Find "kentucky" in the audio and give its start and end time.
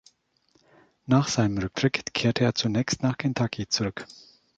3.19-3.67